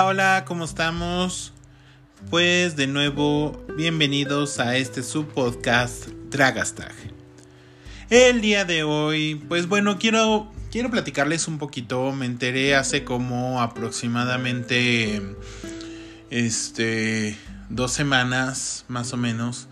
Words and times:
Hola, 0.00 0.44
¿cómo 0.46 0.64
estamos? 0.64 1.52
Pues 2.30 2.76
de 2.76 2.86
nuevo, 2.86 3.66
bienvenidos 3.76 4.60
a 4.60 4.76
este 4.76 5.02
subpodcast 5.02 6.06
Dragastag. 6.30 6.94
El 8.08 8.40
día 8.40 8.64
de 8.64 8.84
hoy, 8.84 9.34
pues 9.48 9.66
bueno, 9.66 9.98
quiero, 9.98 10.52
quiero 10.70 10.90
platicarles 10.90 11.48
un 11.48 11.58
poquito. 11.58 12.12
Me 12.12 12.26
enteré 12.26 12.76
hace 12.76 13.02
como 13.02 13.60
aproximadamente 13.60 15.20
este, 16.30 17.36
dos 17.68 17.90
semanas, 17.92 18.84
más 18.86 19.12
o 19.12 19.16
menos, 19.16 19.66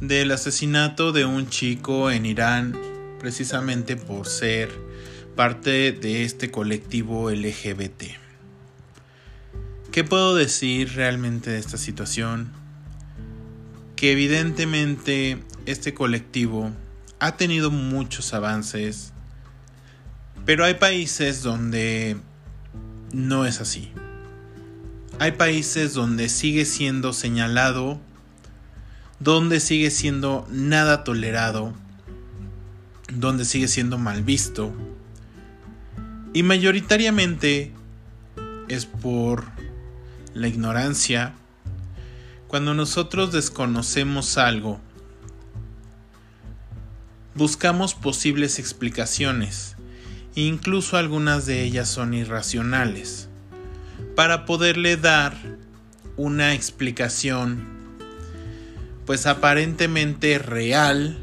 del 0.00 0.32
asesinato 0.32 1.12
de 1.12 1.26
un 1.26 1.50
chico 1.50 2.10
en 2.10 2.24
Irán, 2.24 2.74
precisamente 3.20 3.96
por 3.96 4.26
ser 4.26 4.70
parte 5.36 5.92
de 5.92 6.24
este 6.24 6.50
colectivo 6.50 7.30
LGBT. 7.30 8.25
¿Qué 9.96 10.04
puedo 10.04 10.34
decir 10.34 10.92
realmente 10.94 11.48
de 11.48 11.58
esta 11.58 11.78
situación? 11.78 12.52
Que 13.96 14.12
evidentemente 14.12 15.42
este 15.64 15.94
colectivo 15.94 16.70
ha 17.18 17.38
tenido 17.38 17.70
muchos 17.70 18.34
avances, 18.34 19.14
pero 20.44 20.66
hay 20.66 20.74
países 20.74 21.42
donde 21.42 22.18
no 23.14 23.46
es 23.46 23.62
así. 23.62 23.90
Hay 25.18 25.32
países 25.32 25.94
donde 25.94 26.28
sigue 26.28 26.66
siendo 26.66 27.14
señalado, 27.14 27.98
donde 29.18 29.60
sigue 29.60 29.90
siendo 29.90 30.46
nada 30.50 31.04
tolerado, 31.04 31.72
donde 33.14 33.46
sigue 33.46 33.66
siendo 33.66 33.96
mal 33.96 34.22
visto. 34.22 34.74
Y 36.34 36.42
mayoritariamente 36.42 37.72
es 38.68 38.84
por 38.84 39.55
la 40.36 40.48
ignorancia, 40.48 41.32
cuando 42.46 42.74
nosotros 42.74 43.32
desconocemos 43.32 44.36
algo, 44.36 44.78
buscamos 47.34 47.94
posibles 47.94 48.58
explicaciones, 48.58 49.76
incluso 50.34 50.98
algunas 50.98 51.46
de 51.46 51.62
ellas 51.62 51.88
son 51.88 52.12
irracionales, 52.12 53.30
para 54.14 54.44
poderle 54.44 54.98
dar 54.98 55.34
una 56.18 56.52
explicación 56.52 57.66
pues 59.06 59.26
aparentemente 59.26 60.38
real 60.38 61.16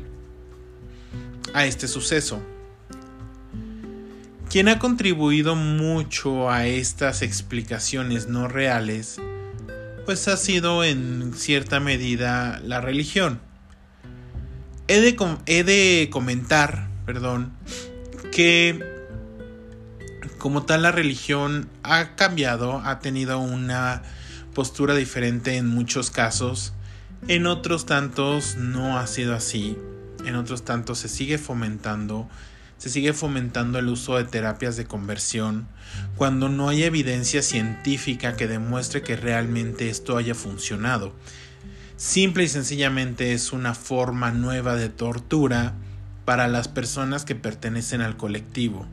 a 1.54 1.68
este 1.68 1.88
suceso. 1.88 2.42
Quien 4.54 4.68
ha 4.68 4.78
contribuido 4.78 5.56
mucho 5.56 6.52
a 6.52 6.68
estas 6.68 7.24
explicaciones 7.24 8.28
no 8.28 8.48
reales, 8.48 9.20
pues 10.06 10.28
ha 10.28 10.38
sido 10.38 10.84
en 10.84 11.34
cierta 11.34 11.80
medida 11.80 12.60
la 12.64 12.80
religión. 12.80 13.40
He 14.88 15.02
de, 15.02 16.08
comentar, 16.12 16.88
perdón, 17.04 17.52
que 18.32 18.80
como 20.38 20.62
tal 20.62 20.84
la 20.84 20.92
religión 20.92 21.68
ha 21.82 22.16
cambiado, 22.16 22.78
ha 22.86 23.00
tenido 23.00 23.40
una 23.40 24.04
postura 24.54 24.94
diferente 24.94 25.58
en 25.58 25.68
muchos 25.68 26.12
casos, 26.12 26.74
en 27.28 27.48
otros 27.48 27.88
tantos 27.88 28.56
no 28.58 29.00
ha 29.00 29.08
sido 29.08 29.34
así, 29.34 29.80
en 30.28 30.36
otros 30.36 30.64
tantos 30.64 31.00
se 31.00 31.10
sigue 31.10 31.40
fomentando 31.40 32.30
se 32.84 32.90
sigue 32.90 33.14
fomentando 33.14 33.80
el 33.80 33.88
uso 33.88 34.18
de 34.18 34.26
terapias 34.26 34.76
de 34.76 34.84
conversión 34.84 35.70
cuando 36.18 36.50
no 36.50 36.68
hay 36.68 36.84
evidencia 36.84 37.42
científica 37.42 38.36
que 38.36 38.46
demuestre 38.46 39.02
que 39.02 39.16
realmente 39.16 39.90
esto 39.90 40.18
haya 40.18 40.36
funcionado. 40.36 41.16
Simple 41.96 42.44
y 42.44 42.50
sencillamente 42.50 43.32
es 43.32 43.54
una 43.54 43.74
forma 43.74 44.32
nueva 44.32 44.76
de 44.76 44.90
tortura 44.90 45.76
para 46.26 46.50
las 46.50 46.68
personas 46.68 47.24
que 47.24 47.36
pertenecen 47.36 48.02
al 48.02 48.18
colectivo. 48.18 48.86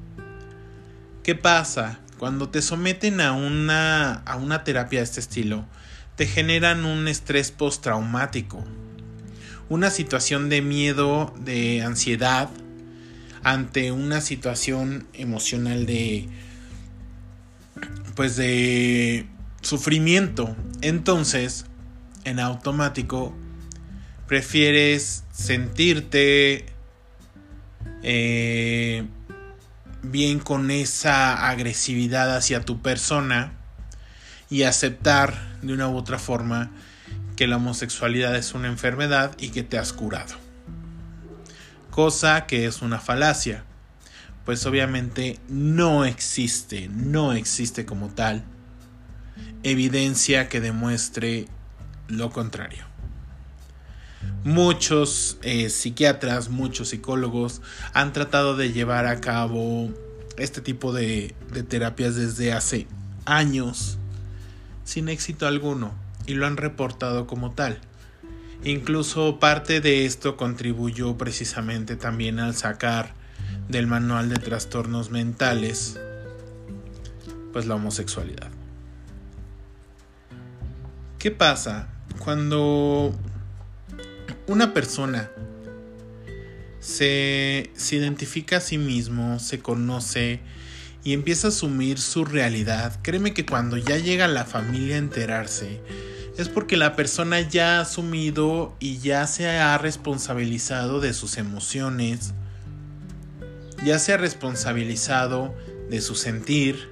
¿Qué 1.25 1.34
pasa? 1.34 1.99
Cuando 2.17 2.49
te 2.49 2.62
someten 2.62 3.21
a 3.21 3.33
una, 3.33 4.12
a 4.12 4.37
una 4.37 4.62
terapia 4.62 5.01
de 5.01 5.05
este 5.05 5.19
estilo, 5.19 5.65
te 6.15 6.28
generan 6.28 6.84
un 6.84 7.09
estrés 7.09 7.51
postraumático, 7.51 8.65
una 9.69 9.91
situación 9.91 10.49
de 10.49 10.62
miedo, 10.62 11.34
de 11.41 11.83
ansiedad, 11.83 12.51
ante 13.43 13.93
una 13.93 14.21
situación 14.21 15.06
emocional 15.12 15.87
de 15.87 16.28
pues 18.15 18.37
de 18.37 19.27
sufrimiento. 19.62 20.56
Entonces 20.83 21.67
en 22.25 22.41
automático 22.41 23.34
prefieres 24.27 25.25
sentirte 25.33 26.67
eh, 28.03 29.06
bien 30.03 30.39
con 30.39 30.71
esa 30.71 31.49
agresividad 31.49 32.37
hacia 32.37 32.61
tu 32.61 32.81
persona 32.81 33.53
y 34.49 34.65
aceptar 34.65 35.59
de 35.62 35.72
una 35.72 35.89
u 35.89 35.97
otra 35.97 36.19
forma 36.19 36.71
que 37.37 37.47
la 37.47 37.57
homosexualidad 37.57 38.37
es 38.37 38.55
una 38.55 38.69
enfermedad 38.69 39.37
y 39.39 39.49
que 39.51 39.62
te 39.62 39.78
has 39.78 39.93
curado 39.93 40.50
cosa 41.91 42.47
que 42.47 42.67
es 42.67 42.83
una 42.83 42.99
falacia, 42.99 43.65
pues 44.45 44.65
obviamente 44.67 45.39
no 45.49 46.05
existe, 46.05 46.89
no 46.89 47.33
existe 47.33 47.84
como 47.84 48.09
tal 48.09 48.45
evidencia 49.62 50.49
que 50.49 50.61
demuestre 50.61 51.47
lo 52.09 52.31
contrario. 52.31 52.84
Muchos 54.45 55.39
eh, 55.43 55.69
psiquiatras, 55.69 56.49
muchos 56.49 56.91
psicólogos 56.91 57.62
han 57.93 58.12
tratado 58.12 58.57
de 58.57 58.72
llevar 58.72 59.07
a 59.07 59.21
cabo 59.21 59.91
este 60.37 60.61
tipo 60.61 60.93
de, 60.93 61.34
de 61.53 61.62
terapias 61.62 62.17
desde 62.17 62.53
hace 62.53 62.87
años 63.27 63.99
sin 64.84 65.09
éxito 65.09 65.47
alguno 65.47 65.93
y 66.27 66.34
lo 66.34 66.47
han 66.47 66.57
reportado 66.57 67.27
como 67.27 67.53
tal. 67.53 67.81
Incluso 68.65 69.38
parte 69.38 69.81
de 69.81 70.04
esto 70.04 70.37
contribuyó 70.37 71.16
precisamente 71.16 71.97
también 71.97 72.38
al 72.38 72.54
sacar 72.54 73.15
del 73.69 73.87
manual 73.87 74.28
de 74.28 74.37
trastornos 74.37 75.10
mentales 75.10 75.98
pues 77.53 77.66
la 77.66 77.76
homosexualidad. 77.76 78.50
¿Qué 81.19 81.31
pasa 81.31 81.88
cuando 82.19 83.15
una 84.47 84.75
persona 84.75 85.31
se, 86.81 87.71
se, 87.75 87.97
identifica 87.97 88.59
a 88.59 88.60
sí 88.60 88.78
mismo, 88.78 89.38
se 89.38 89.60
conoce 89.60 90.41
y 91.03 91.12
empieza 91.12 91.48
a 91.48 91.50
asumir 91.50 91.98
su 91.98 92.25
realidad? 92.25 92.98
Créeme 93.03 93.34
que 93.34 93.47
cuando 93.47 93.77
ya 93.77 93.97
llega 93.97 94.28
la 94.28 94.44
familia 94.44 94.97
a 94.97 94.98
enterarse, 94.98 95.81
es 96.37 96.49
porque 96.49 96.77
la 96.77 96.97
persona 96.97 97.41
ya 97.41 97.79
ha 97.79 97.81
asumido 97.81 98.75
y 98.79 98.99
ya 98.99 99.27
se 99.27 99.49
ha 99.49 99.77
responsabilizado 99.79 101.01
de 101.01 101.13
sus 101.13 101.37
emociones, 101.37 102.33
ya 103.85 103.99
se 103.99 104.13
ha 104.13 104.17
responsabilizado 104.17 105.55
de 105.91 106.01
su 106.01 106.15
sentir 106.15 106.91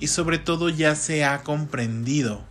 y 0.00 0.08
sobre 0.08 0.38
todo 0.38 0.68
ya 0.68 0.94
se 0.94 1.24
ha 1.24 1.42
comprendido. 1.42 2.42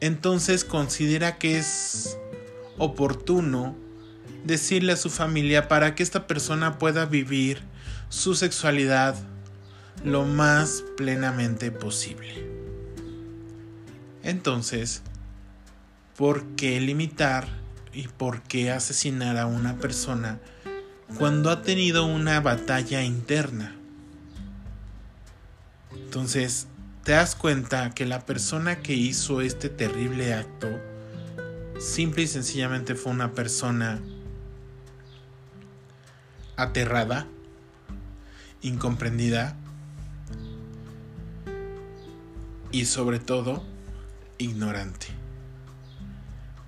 Entonces 0.00 0.64
considera 0.64 1.38
que 1.38 1.58
es 1.58 2.16
oportuno 2.78 3.76
decirle 4.44 4.92
a 4.92 4.96
su 4.96 5.10
familia 5.10 5.68
para 5.68 5.94
que 5.94 6.02
esta 6.02 6.26
persona 6.26 6.78
pueda 6.78 7.04
vivir 7.04 7.62
su 8.08 8.34
sexualidad 8.34 9.16
lo 10.04 10.24
más 10.24 10.84
plenamente 10.96 11.72
posible. 11.72 12.57
Entonces, 14.22 15.02
¿por 16.16 16.44
qué 16.56 16.80
limitar 16.80 17.48
y 17.92 18.08
por 18.08 18.42
qué 18.42 18.70
asesinar 18.70 19.36
a 19.36 19.46
una 19.46 19.76
persona 19.76 20.38
cuando 21.16 21.50
ha 21.50 21.62
tenido 21.62 22.06
una 22.06 22.40
batalla 22.40 23.02
interna? 23.02 23.76
Entonces, 25.92 26.66
te 27.04 27.12
das 27.12 27.34
cuenta 27.34 27.90
que 27.90 28.06
la 28.06 28.26
persona 28.26 28.80
que 28.80 28.94
hizo 28.94 29.40
este 29.40 29.68
terrible 29.68 30.34
acto 30.34 30.68
simple 31.78 32.24
y 32.24 32.26
sencillamente 32.26 32.94
fue 32.94 33.12
una 33.12 33.32
persona 33.32 34.00
aterrada, 36.56 37.26
incomprendida 38.62 39.56
y 42.72 42.84
sobre 42.84 43.20
todo 43.20 43.62
ignorante. 44.38 45.06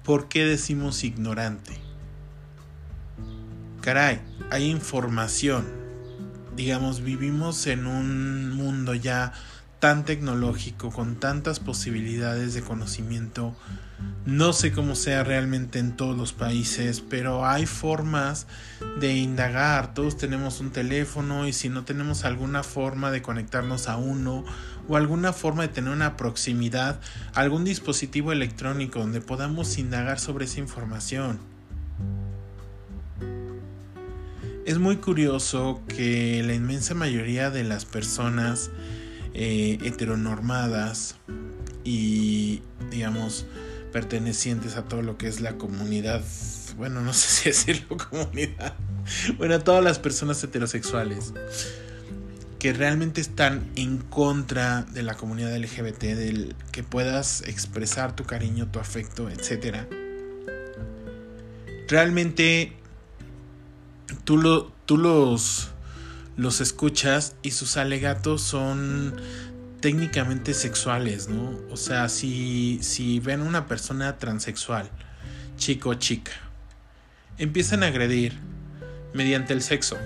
¿Por 0.05 0.29
qué 0.29 0.45
decimos 0.45 1.05
ignorante? 1.05 1.79
Caray, 3.81 4.21
hay 4.51 4.71
información. 4.71 5.67
Digamos, 6.57 7.03
vivimos 7.03 7.67
en 7.67 7.87
un 7.87 8.53
mundo 8.53 8.95
ya 8.95 9.33
tan 9.79 10.05
tecnológico, 10.05 10.91
con 10.91 11.17
tantas 11.17 11.59
posibilidades 11.59 12.53
de 12.53 12.61
conocimiento. 12.61 13.57
No 14.27 14.53
sé 14.53 14.73
cómo 14.73 14.95
sea 14.95 15.25
realmente 15.25 15.79
en 15.79 15.97
todos 15.97 16.17
los 16.17 16.35
países, 16.35 17.01
pero 17.01 17.47
hay 17.47 17.65
formas 17.65 18.47
de 19.01 19.15
indagar. 19.15 19.95
Todos 19.95 20.19
tenemos 20.19 20.61
un 20.61 20.71
teléfono 20.71 21.49
y 21.49 21.55
si 21.55 21.71
no 21.71 21.85
tenemos 21.85 22.25
alguna 22.25 22.63
forma 22.63 23.11
de 23.11 23.23
conectarnos 23.23 23.89
a 23.89 23.97
uno 23.97 24.45
o 24.91 24.97
alguna 24.97 25.33
forma 25.33 25.63
de 25.63 25.69
tener 25.69 25.93
una 25.93 26.17
proximidad, 26.17 27.01
algún 27.33 27.65
dispositivo 27.65 28.33
electrónico 28.33 28.99
donde 28.99 29.21
podamos 29.21 29.79
indagar 29.79 30.19
sobre 30.19 30.47
esa 30.47 30.59
información. 30.59 31.39
Es 34.67 34.79
muy 34.79 34.97
curioso 34.97 35.81
que 35.87 36.43
la 36.43 36.55
inmensa 36.55 36.95
mayoría 36.95 37.51
de 37.51 37.63
las 37.63 37.85
personas 37.85 38.73
eh, 39.33 39.79
heteronormadas 39.85 41.15
y 41.85 42.63
digamos 42.91 43.47
pertenecientes 43.93 44.75
a 44.75 44.83
todo 44.83 45.03
lo 45.03 45.17
que 45.19 45.29
es 45.29 45.41
la 45.41 45.57
comunidad, 45.57 46.25
bueno, 46.77 47.01
no 47.01 47.13
sé 47.13 47.29
si 47.29 47.49
decirlo 47.51 47.97
comunidad, 47.97 48.75
bueno, 49.39 49.55
a 49.55 49.61
todas 49.61 49.85
las 49.85 50.01
personas 50.01 50.43
heterosexuales 50.43 51.33
que 52.61 52.75
realmente 52.75 53.23
están 53.23 53.69
en 53.75 53.99
contra 53.99 54.83
de 54.83 55.03
la 55.03 55.15
comunidad 55.17 55.57
LGBT, 55.57 56.03
del 56.03 56.55
que 56.71 56.83
puedas 56.83 57.41
expresar 57.47 58.15
tu 58.15 58.25
cariño, 58.25 58.71
tu 58.71 58.79
afecto, 58.79 59.31
etc. 59.31 59.79
Realmente 61.89 62.75
tú, 64.25 64.37
lo, 64.37 64.71
tú 64.85 64.99
los, 64.99 65.71
los 66.37 66.61
escuchas 66.61 67.35
y 67.43 67.53
sus 67.53 67.79
alegatos 67.79 68.43
son 68.43 69.17
técnicamente 69.81 70.53
sexuales, 70.53 71.29
¿no? 71.29 71.59
O 71.71 71.79
sea, 71.79 72.11
si, 72.11 72.79
si 72.83 73.21
ven 73.21 73.41
una 73.41 73.67
persona 73.67 74.19
transexual, 74.19 74.91
chico 75.57 75.89
o 75.89 75.95
chica, 75.95 76.33
empiezan 77.39 77.85
a 77.85 77.87
agredir 77.87 78.35
mediante 79.15 79.55
el 79.55 79.63
sexo. 79.63 79.97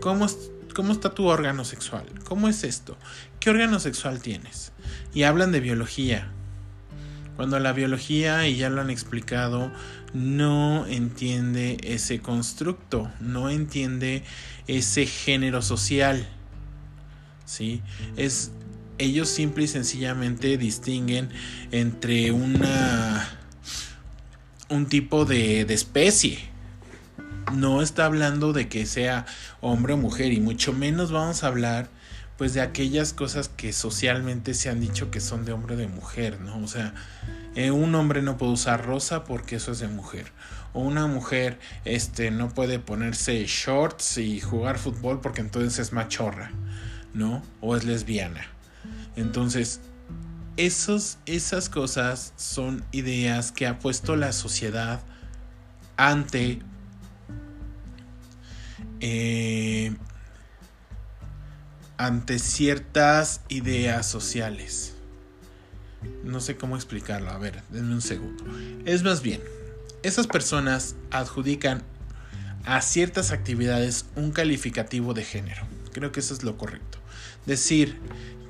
¿Cómo, 0.00 0.28
¿Cómo 0.74 0.92
está 0.92 1.14
tu 1.14 1.26
órgano 1.26 1.64
sexual? 1.64 2.06
¿Cómo 2.24 2.48
es 2.48 2.64
esto? 2.64 2.96
¿Qué 3.40 3.50
órgano 3.50 3.80
sexual 3.80 4.22
tienes? 4.22 4.72
Y 5.14 5.24
hablan 5.24 5.52
de 5.52 5.60
biología. 5.60 6.28
Cuando 7.36 7.58
la 7.58 7.72
biología, 7.72 8.46
y 8.46 8.56
ya 8.56 8.70
lo 8.70 8.80
han 8.80 8.90
explicado, 8.90 9.72
no 10.12 10.86
entiende 10.86 11.78
ese 11.82 12.20
constructo, 12.20 13.10
no 13.20 13.50
entiende 13.50 14.22
ese 14.66 15.06
género 15.06 15.62
social. 15.62 16.26
¿Sí? 17.44 17.82
Es 18.16 18.52
ellos 18.98 19.28
simple 19.28 19.64
y 19.64 19.68
sencillamente 19.68 20.58
distinguen 20.58 21.30
entre 21.70 22.32
una 22.32 23.38
un 24.68 24.86
tipo 24.86 25.24
de, 25.24 25.64
de 25.64 25.74
especie. 25.74 26.51
No 27.54 27.82
está 27.82 28.06
hablando 28.06 28.52
de 28.52 28.68
que 28.68 28.86
sea 28.86 29.26
hombre 29.60 29.94
o 29.94 29.96
mujer 29.96 30.32
y 30.32 30.40
mucho 30.40 30.72
menos 30.72 31.12
vamos 31.12 31.44
a 31.44 31.48
hablar 31.48 31.88
pues 32.36 32.54
de 32.54 32.60
aquellas 32.60 33.12
cosas 33.12 33.48
que 33.48 33.72
socialmente 33.72 34.54
se 34.54 34.68
han 34.68 34.80
dicho 34.80 35.10
que 35.10 35.20
son 35.20 35.44
de 35.44 35.52
hombre 35.52 35.74
o 35.74 35.78
de 35.78 35.86
mujer, 35.86 36.40
¿no? 36.40 36.58
O 36.58 36.66
sea, 36.66 36.94
eh, 37.54 37.70
un 37.70 37.94
hombre 37.94 38.22
no 38.22 38.36
puede 38.36 38.52
usar 38.52 38.84
rosa 38.84 39.24
porque 39.24 39.56
eso 39.56 39.72
es 39.72 39.78
de 39.78 39.88
mujer. 39.88 40.32
O 40.72 40.80
una 40.80 41.06
mujer 41.06 41.58
este, 41.84 42.30
no 42.30 42.48
puede 42.48 42.78
ponerse 42.78 43.44
shorts 43.46 44.18
y 44.18 44.40
jugar 44.40 44.78
fútbol 44.78 45.20
porque 45.20 45.42
entonces 45.42 45.78
es 45.78 45.92
machorra, 45.92 46.50
¿no? 47.14 47.42
O 47.60 47.76
es 47.76 47.84
lesbiana. 47.84 48.46
Entonces, 49.14 49.80
esos, 50.56 51.18
esas 51.26 51.68
cosas 51.68 52.32
son 52.36 52.84
ideas 52.92 53.52
que 53.52 53.66
ha 53.66 53.78
puesto 53.78 54.16
la 54.16 54.32
sociedad 54.32 55.00
ante 55.96 56.60
eh, 59.02 59.94
ante 61.98 62.38
ciertas 62.38 63.42
ideas 63.48 64.06
sociales. 64.06 64.94
No 66.24 66.40
sé 66.40 66.56
cómo 66.56 66.76
explicarlo, 66.76 67.30
a 67.30 67.38
ver, 67.38 67.62
denme 67.68 67.94
un 67.94 68.00
segundo. 68.00 68.44
Es 68.86 69.02
más 69.02 69.22
bien, 69.22 69.42
esas 70.02 70.26
personas 70.26 70.96
adjudican 71.10 71.82
a 72.64 72.80
ciertas 72.80 73.32
actividades 73.32 74.06
un 74.16 74.32
calificativo 74.32 75.14
de 75.14 75.24
género. 75.24 75.66
Creo 75.92 76.12
que 76.12 76.20
eso 76.20 76.32
es 76.32 76.42
lo 76.42 76.56
correcto. 76.56 76.98
Decir 77.44 77.98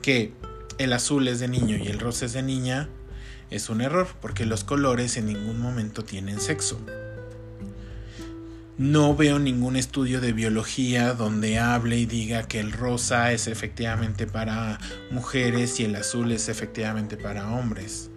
que 0.02 0.32
el 0.78 0.92
azul 0.92 1.28
es 1.28 1.40
de 1.40 1.48
niño 1.48 1.76
y 1.76 1.88
el 1.88 1.98
rosa 1.98 2.26
es 2.26 2.34
de 2.34 2.42
niña 2.42 2.88
es 3.50 3.68
un 3.68 3.82
error, 3.82 4.08
porque 4.20 4.46
los 4.46 4.64
colores 4.64 5.16
en 5.16 5.26
ningún 5.26 5.60
momento 5.60 6.04
tienen 6.04 6.40
sexo. 6.40 6.80
No 8.78 9.14
veo 9.14 9.38
ningún 9.38 9.76
estudio 9.76 10.22
de 10.22 10.32
biología 10.32 11.12
donde 11.12 11.58
hable 11.58 11.98
y 11.98 12.06
diga 12.06 12.44
que 12.44 12.58
el 12.58 12.72
rosa 12.72 13.30
es 13.32 13.46
efectivamente 13.46 14.26
para 14.26 14.78
mujeres 15.10 15.78
y 15.78 15.84
el 15.84 15.94
azul 15.94 16.32
es 16.32 16.48
efectivamente 16.48 17.18
para 17.18 17.52
hombres. 17.52 18.10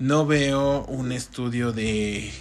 No 0.00 0.26
veo 0.26 0.84
un 0.86 1.12
estudio 1.12 1.72
de, 1.72 2.32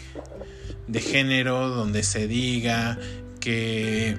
de 0.88 1.00
género 1.00 1.70
donde 1.70 2.02
se 2.02 2.28
diga 2.28 2.98
que 3.40 4.18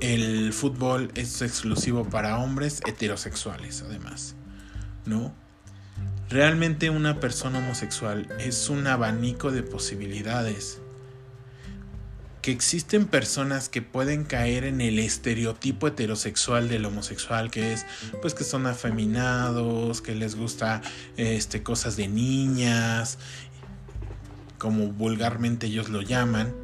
el 0.00 0.52
fútbol 0.52 1.10
es 1.14 1.40
exclusivo 1.40 2.04
para 2.04 2.38
hombres 2.38 2.82
heterosexuales, 2.86 3.82
además. 3.82 4.36
¿No? 5.06 5.34
Realmente 6.28 6.90
una 6.90 7.18
persona 7.18 7.60
homosexual 7.60 8.28
es 8.38 8.68
un 8.68 8.86
abanico 8.86 9.50
de 9.52 9.62
posibilidades 9.62 10.80
que 12.46 12.52
existen 12.52 13.06
personas 13.06 13.68
que 13.68 13.82
pueden 13.82 14.22
caer 14.22 14.62
en 14.62 14.80
el 14.80 15.00
estereotipo 15.00 15.88
heterosexual 15.88 16.68
del 16.68 16.84
homosexual, 16.84 17.50
que 17.50 17.72
es 17.72 17.84
pues 18.22 18.34
que 18.34 18.44
son 18.44 18.68
afeminados, 18.68 20.00
que 20.00 20.14
les 20.14 20.36
gusta 20.36 20.80
este 21.16 21.64
cosas 21.64 21.96
de 21.96 22.06
niñas, 22.06 23.18
como 24.58 24.92
vulgarmente 24.92 25.66
ellos 25.66 25.88
lo 25.88 26.02
llaman, 26.02 26.54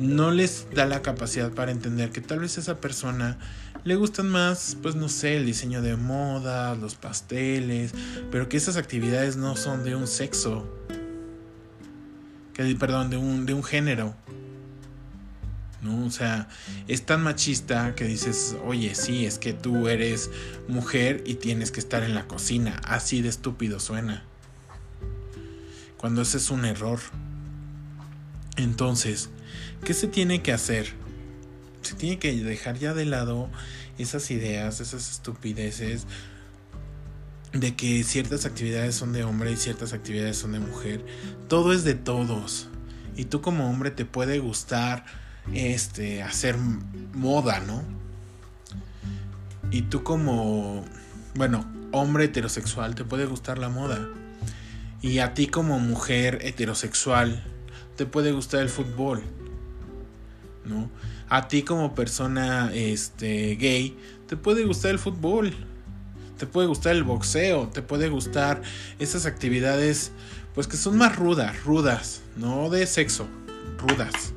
no 0.00 0.32
les 0.32 0.66
da 0.74 0.86
la 0.86 1.02
capacidad 1.02 1.52
para 1.52 1.70
entender 1.70 2.10
que 2.10 2.20
tal 2.20 2.40
vez 2.40 2.58
a 2.58 2.60
esa 2.60 2.80
persona 2.80 3.38
le 3.84 3.94
gustan 3.94 4.28
más, 4.28 4.76
pues 4.82 4.96
no 4.96 5.08
sé, 5.08 5.36
el 5.36 5.46
diseño 5.46 5.82
de 5.82 5.94
moda, 5.94 6.74
los 6.74 6.96
pasteles, 6.96 7.92
pero 8.32 8.48
que 8.48 8.56
esas 8.56 8.76
actividades 8.76 9.36
no 9.36 9.54
son 9.54 9.84
de 9.84 9.94
un 9.94 10.08
sexo, 10.08 10.66
que 12.54 12.74
perdón, 12.74 13.10
de 13.10 13.18
un, 13.18 13.46
de 13.46 13.54
un 13.54 13.62
género. 13.62 14.16
¿No? 15.84 16.06
O 16.06 16.10
sea, 16.10 16.48
es 16.88 17.06
tan 17.06 17.22
machista 17.22 17.94
que 17.94 18.04
dices, 18.04 18.56
oye, 18.64 18.94
sí, 18.94 19.26
es 19.26 19.38
que 19.38 19.52
tú 19.52 19.88
eres 19.88 20.30
mujer 20.66 21.22
y 21.26 21.34
tienes 21.34 21.70
que 21.70 21.80
estar 21.80 22.02
en 22.02 22.14
la 22.14 22.26
cocina. 22.26 22.80
Así 22.84 23.22
de 23.22 23.28
estúpido 23.28 23.78
suena. 23.78 24.24
Cuando 25.98 26.22
ese 26.22 26.38
es 26.38 26.50
un 26.50 26.64
error. 26.64 26.98
Entonces, 28.56 29.30
¿qué 29.84 29.94
se 29.94 30.08
tiene 30.08 30.42
que 30.42 30.52
hacer? 30.52 30.92
Se 31.82 31.94
tiene 31.94 32.18
que 32.18 32.32
dejar 32.32 32.78
ya 32.78 32.94
de 32.94 33.04
lado 33.04 33.50
esas 33.98 34.30
ideas, 34.30 34.80
esas 34.80 35.12
estupideces 35.12 36.06
de 37.52 37.76
que 37.76 38.02
ciertas 38.02 38.46
actividades 38.46 38.96
son 38.96 39.12
de 39.12 39.22
hombre 39.22 39.52
y 39.52 39.56
ciertas 39.56 39.92
actividades 39.92 40.38
son 40.38 40.52
de 40.52 40.60
mujer. 40.60 41.04
Todo 41.48 41.72
es 41.72 41.84
de 41.84 41.94
todos. 41.94 42.68
Y 43.16 43.26
tú 43.26 43.40
como 43.40 43.70
hombre 43.70 43.90
te 43.92 44.04
puede 44.04 44.40
gustar 44.40 45.04
este, 45.52 46.22
hacer 46.22 46.56
moda, 47.12 47.60
¿no? 47.60 47.82
Y 49.70 49.82
tú 49.82 50.02
como, 50.02 50.84
bueno, 51.34 51.64
hombre 51.92 52.24
heterosexual, 52.24 52.94
te 52.94 53.04
puede 53.04 53.26
gustar 53.26 53.58
la 53.58 53.68
moda. 53.68 54.08
Y 55.02 55.18
a 55.18 55.34
ti 55.34 55.46
como 55.46 55.78
mujer 55.78 56.38
heterosexual, 56.42 57.42
te 57.96 58.06
puede 58.06 58.32
gustar 58.32 58.62
el 58.62 58.68
fútbol, 58.68 59.22
¿no? 60.64 60.90
A 61.28 61.48
ti 61.48 61.62
como 61.62 61.94
persona 61.94 62.70
este, 62.74 63.56
gay, 63.56 63.96
te 64.28 64.36
puede 64.36 64.64
gustar 64.64 64.92
el 64.92 64.98
fútbol. 64.98 65.52
Te 66.38 66.46
puede 66.46 66.66
gustar 66.66 66.96
el 66.96 67.04
boxeo, 67.04 67.68
te 67.68 67.80
puede 67.80 68.08
gustar 68.08 68.60
esas 68.98 69.24
actividades, 69.24 70.10
pues 70.52 70.66
que 70.66 70.76
son 70.76 70.98
más 70.98 71.14
rudas, 71.14 71.62
rudas, 71.62 72.22
no 72.36 72.70
de 72.70 72.86
sexo, 72.86 73.28
rudas. 73.78 74.34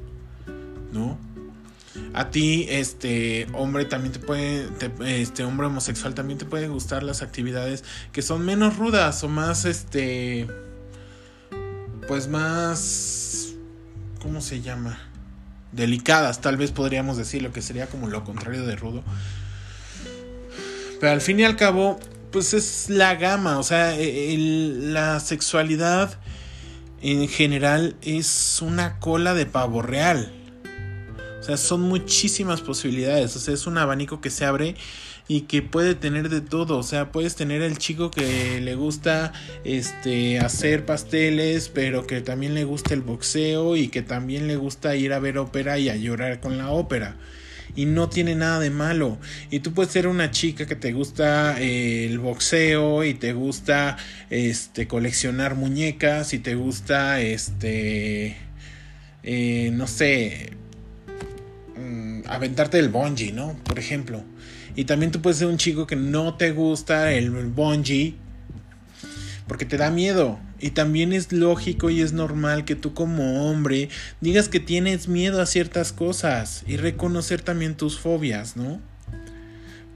A 2.14 2.30
ti, 2.30 2.66
este 2.70 3.48
hombre, 3.54 3.86
también 3.86 4.14
te 4.14 4.20
puede, 4.20 4.68
este 5.22 5.44
hombre 5.44 5.68
homosexual 5.68 6.14
también 6.14 6.38
te 6.38 6.46
pueden 6.46 6.72
gustar 6.72 7.04
las 7.04 7.22
actividades 7.22 7.84
que 8.12 8.22
son 8.22 8.46
menos 8.46 8.78
rudas 8.78 9.24
o 9.24 9.28
más, 9.28 9.66
este, 9.66 10.48
pues 12.08 12.28
más, 12.28 13.54
¿cómo 14.22 14.42
se 14.42 14.62
llama? 14.62 15.00
Delicadas, 15.72 16.42
tal 16.42 16.58
vez 16.58 16.72
podríamos 16.72 17.18
decir 17.18 17.42
lo 17.42 17.52
que 17.52 17.62
sería 17.62 17.88
como 17.88 18.08
lo 18.08 18.24
contrario 18.24 18.66
de 18.66 18.76
rudo. 18.76 19.04
Pero 21.00 21.14
al 21.14 21.22
fin 21.22 21.40
y 21.40 21.44
al 21.44 21.56
cabo, 21.56 22.00
pues 22.32 22.54
es 22.54 22.90
la 22.90 23.16
gama, 23.16 23.60
o 23.60 23.64
sea, 23.64 23.96
e, 24.00 24.36
la 24.38 25.20
sexualidad 25.20 26.18
en 27.02 27.28
general 27.28 27.96
es 28.02 28.60
una 28.62 29.00
cola 29.00 29.34
de 29.34 29.46
pavo 29.46 29.82
real. 29.82 30.37
Sea, 31.48 31.56
son 31.56 31.80
muchísimas 31.84 32.60
posibilidades, 32.60 33.34
o 33.38 33.40
sea, 33.40 33.54
es 33.54 33.68
un 33.68 33.78
abanico 33.78 34.20
que 34.20 34.30
se 34.30 34.44
abre 34.44 34.76
y 35.30 35.44
que 35.44 35.62
puede 35.62 35.96
tener 35.96 36.28
de 36.28 36.42
todo, 36.42 36.78
o 36.78 36.84
sea, 36.84 37.14
puedes 37.14 37.38
tener 37.38 37.62
el 37.62 37.78
chico 37.78 38.12
que 38.12 38.60
le 38.60 38.76
gusta 38.76 39.32
este 39.64 40.40
hacer 40.40 40.86
pasteles, 40.86 41.70
pero 41.70 42.06
que 42.06 42.20
también 42.20 42.54
le 42.54 42.66
gusta 42.66 42.94
el 42.94 43.02
boxeo 43.02 43.78
y 43.78 43.88
que 43.88 44.02
también 44.02 44.48
le 44.48 44.58
gusta 44.58 44.98
ir 44.98 45.14
a 45.14 45.20
ver 45.20 45.38
ópera 45.38 45.80
y 45.80 45.88
a 45.88 45.96
llorar 45.96 46.42
con 46.42 46.58
la 46.58 46.70
ópera. 46.70 47.16
Y 47.78 47.86
no 47.86 48.10
tiene 48.10 48.36
nada 48.36 48.60
de 48.60 48.70
malo. 48.70 49.18
Y 49.50 49.62
tú 49.62 49.74
puedes 49.74 49.94
ser 49.94 50.08
una 50.08 50.32
chica 50.32 50.66
que 50.66 50.76
te 50.76 50.92
gusta 50.92 51.62
eh, 51.62 52.08
el 52.08 52.20
boxeo 52.20 53.06
y 53.06 53.14
te 53.14 53.32
gusta 53.32 53.96
este 54.30 54.86
coleccionar 54.86 55.56
muñecas 55.56 56.34
y 56.34 56.40
te 56.40 56.56
gusta 56.56 57.22
este 57.22 58.36
eh, 59.24 59.70
no 59.72 59.88
sé 59.88 60.58
aventarte 62.28 62.80
el 62.80 62.90
bungee, 62.90 63.32
¿no? 63.32 63.58
Por 63.64 63.80
ejemplo. 63.80 64.24
Y 64.76 64.86
también 64.86 65.12
tú 65.12 65.22
puedes 65.22 65.40
ser 65.40 65.48
un 65.48 65.58
chico 65.58 65.88
que 65.88 65.96
no 65.96 66.36
te 66.36 66.52
gusta 66.52 67.12
el 67.14 67.32
bungee 67.32 68.16
porque 69.48 69.66
te 69.66 69.78
da 69.78 69.90
miedo. 69.90 70.40
Y 70.60 70.72
también 70.72 71.14
es 71.14 71.32
lógico 71.32 71.90
y 71.90 72.02
es 72.02 72.14
normal 72.14 72.66
que 72.66 72.76
tú 72.76 72.94
como 72.94 73.50
hombre 73.50 73.90
digas 74.22 74.50
que 74.50 74.60
tienes 74.60 75.08
miedo 75.08 75.42
a 75.42 75.46
ciertas 75.46 75.94
cosas 75.94 76.64
y 76.68 76.78
reconocer 76.78 77.42
también 77.42 77.76
tus 77.76 78.00
fobias, 78.00 78.56
¿no? 78.56 78.82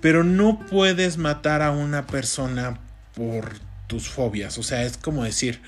Pero 0.02 0.24
no 0.24 0.60
puedes 0.60 1.18
matar 1.18 1.62
a 1.62 1.72
una 1.72 2.08
persona 2.08 2.80
por 3.16 3.54
tus 3.88 4.08
fobias. 4.08 4.58
O 4.58 4.64
sea, 4.64 4.84
es 4.84 4.98
como 4.98 5.24
decir, 5.24 5.60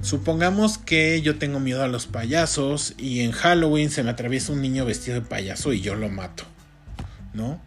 supongamos 0.00 0.78
que 0.78 1.20
yo 1.22 1.38
tengo 1.38 1.60
miedo 1.60 1.82
a 1.82 1.88
los 1.88 2.06
payasos 2.06 2.94
y 2.98 3.20
en 3.20 3.32
Halloween 3.32 3.90
se 3.90 4.02
me 4.02 4.10
atraviesa 4.10 4.52
un 4.52 4.62
niño 4.62 4.84
vestido 4.84 5.20
de 5.20 5.26
payaso 5.26 5.72
y 5.72 5.80
yo 5.80 5.94
lo 5.94 6.08
mato, 6.08 6.44
¿no? 7.34 7.60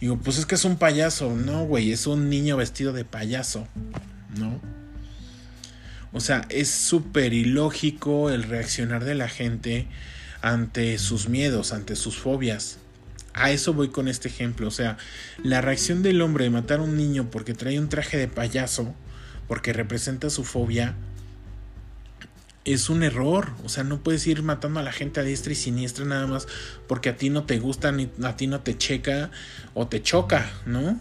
Digo, 0.00 0.18
pues 0.18 0.38
es 0.38 0.46
que 0.46 0.56
es 0.56 0.64
un 0.64 0.76
payaso. 0.76 1.34
No, 1.34 1.64
güey, 1.64 1.90
es 1.90 2.06
un 2.06 2.28
niño 2.28 2.56
vestido 2.56 2.92
de 2.92 3.04
payaso. 3.04 3.66
¿No? 4.38 4.60
O 6.12 6.20
sea, 6.20 6.46
es 6.50 6.70
súper 6.70 7.32
ilógico 7.32 8.30
el 8.30 8.42
reaccionar 8.42 9.04
de 9.04 9.14
la 9.14 9.28
gente 9.28 9.86
ante 10.42 10.98
sus 10.98 11.28
miedos, 11.28 11.72
ante 11.72 11.96
sus 11.96 12.18
fobias. 12.18 12.78
A 13.32 13.50
eso 13.50 13.74
voy 13.74 13.88
con 13.88 14.08
este 14.08 14.28
ejemplo. 14.28 14.68
O 14.68 14.70
sea, 14.70 14.98
la 15.42 15.60
reacción 15.60 16.02
del 16.02 16.20
hombre 16.22 16.44
de 16.44 16.50
matar 16.50 16.80
a 16.80 16.82
un 16.82 16.96
niño 16.96 17.30
porque 17.30 17.54
trae 17.54 17.78
un 17.78 17.88
traje 17.88 18.16
de 18.18 18.28
payaso, 18.28 18.94
porque 19.48 19.72
representa 19.72 20.30
su 20.30 20.44
fobia, 20.44 20.94
es 22.66 22.90
un 22.90 23.02
error. 23.02 23.52
O 23.64 23.68
sea, 23.68 23.84
no 23.84 24.02
puedes 24.02 24.26
ir 24.26 24.42
matando 24.42 24.80
a 24.80 24.82
la 24.82 24.92
gente 24.92 25.20
a 25.20 25.22
diestra 25.22 25.52
y 25.52 25.56
siniestra 25.56 26.04
nada 26.04 26.26
más 26.26 26.46
porque 26.86 27.08
a 27.08 27.16
ti 27.16 27.30
no 27.30 27.44
te 27.44 27.58
gusta, 27.58 27.92
ni 27.92 28.10
a 28.22 28.36
ti 28.36 28.46
no 28.46 28.60
te 28.60 28.76
checa 28.76 29.30
o 29.72 29.86
te 29.86 30.02
choca, 30.02 30.50
¿no? 30.66 31.00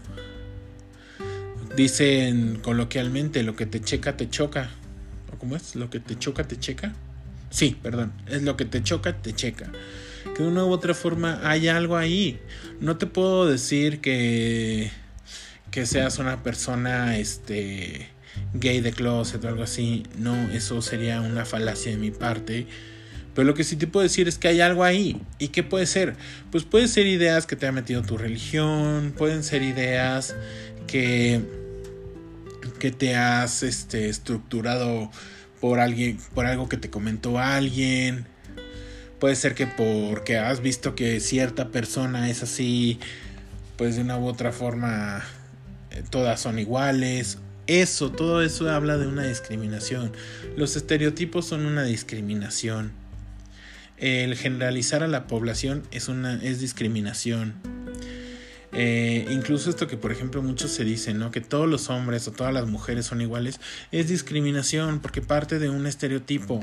Dicen 1.76 2.60
coloquialmente, 2.62 3.44
lo 3.44 3.56
que 3.56 3.66
te 3.66 3.82
checa, 3.82 4.16
te 4.16 4.30
choca. 4.30 4.70
¿O 5.34 5.38
cómo 5.38 5.56
es? 5.56 5.76
¿Lo 5.76 5.90
que 5.90 6.00
te 6.00 6.18
choca, 6.18 6.48
te 6.48 6.58
checa? 6.58 6.94
Sí, 7.50 7.78
perdón. 7.82 8.14
Es 8.28 8.44
lo 8.44 8.56
que 8.56 8.66
te 8.66 8.82
choca, 8.82 9.22
te 9.22 9.34
checa. 9.34 9.72
Que 10.36 10.44
de 10.44 10.50
una 10.50 10.64
u 10.66 10.72
otra 10.72 10.94
forma 10.94 11.42
hay 11.44 11.68
algo 11.68 11.98
ahí. 11.98 12.40
No 12.80 12.98
te 12.98 13.08
puedo 13.08 13.48
decir 13.48 14.02
que, 14.02 14.92
que 15.72 15.86
seas 15.86 16.20
una 16.20 16.44
persona, 16.44 17.18
este 17.18 18.15
gay 18.54 18.82
de 18.82 18.92
closet 18.92 19.44
o 19.44 19.48
algo 19.48 19.64
así. 19.64 20.04
No, 20.18 20.36
eso 20.52 20.82
sería 20.82 21.22
una 21.22 21.46
falacia 21.46 21.92
de 21.92 21.98
mi 21.98 22.12
parte. 22.12 22.68
Pero 23.34 23.46
lo 23.46 23.54
que 23.54 23.66
sí 23.66 23.76
te 23.76 23.86
puedo 23.86 24.04
decir 24.04 24.28
es 24.28 24.38
que 24.38 24.48
hay 24.48 24.62
algo 24.62 24.84
ahí. 24.84 25.22
¿Y 25.40 25.50
qué 25.50 25.62
puede 25.62 25.86
ser? 25.86 26.16
Pues 26.52 26.64
puede 26.64 26.88
ser 26.88 27.06
ideas 27.06 27.46
que 27.46 27.58
te 27.58 27.68
ha 27.68 27.72
metido 27.72 28.02
tu 28.02 28.18
religión, 28.18 29.14
pueden 29.18 29.44
ser 29.44 29.62
ideas 29.62 30.36
que, 30.88 31.42
que 32.80 32.92
te 32.92 33.16
has 33.16 33.62
este, 33.62 34.08
estructurado 34.08 35.12
por 35.60 35.82
alguien, 35.82 36.18
por 36.34 36.46
algo 36.46 36.70
que 36.70 36.78
te 36.78 36.90
comentó 36.90 37.38
alguien. 37.38 38.26
Puede 39.20 39.36
ser 39.36 39.54
que 39.54 39.68
porque 39.68 40.38
has 40.38 40.62
visto 40.62 40.96
que 40.96 41.20
cierta 41.20 41.70
persona 41.70 42.30
es 42.30 42.42
así, 42.42 43.00
pues 43.76 43.98
de 43.98 44.02
una 44.02 44.18
u 44.18 44.28
otra 44.28 44.54
forma 44.54 45.26
eh, 45.92 46.04
todas 46.10 46.40
son 46.40 46.58
iguales 46.58 47.40
eso, 47.68 48.12
todo 48.12 48.42
eso 48.42 48.70
habla 48.70 48.98
de 48.98 49.08
una 49.08 49.24
discriminación. 49.24 50.12
Los 50.56 50.76
estereotipos 50.76 51.46
son 51.46 51.66
una 51.66 51.84
discriminación. 51.84 52.92
El 53.98 54.36
generalizar 54.36 55.04
a 55.04 55.08
la 55.08 55.28
población 55.28 55.84
es, 55.92 56.08
una, 56.08 56.36
es 56.44 56.60
discriminación. 56.60 57.54
Eh, 58.78 59.26
incluso 59.30 59.70
esto 59.70 59.88
que 59.88 59.96
por 59.96 60.12
ejemplo 60.12 60.42
muchos 60.42 60.70
se 60.72 60.84
dicen, 60.84 61.18
¿no? 61.18 61.32
Que 61.32 61.40
todos 61.40 61.68
los 61.68 61.90
hombres 61.90 62.28
o 62.28 62.34
todas 62.34 62.54
las 62.54 62.68
mujeres 62.68 63.06
son 63.06 63.22
iguales, 63.22 63.62
es 63.94 64.10
discriminación 64.10 65.00
porque 65.00 65.22
parte 65.22 65.60
de 65.60 65.70
un 65.70 65.88
estereotipo. 65.88 66.62